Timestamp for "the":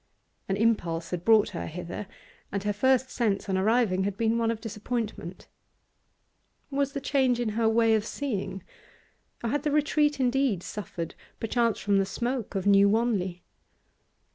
6.93-6.99, 9.61-9.69, 11.99-12.05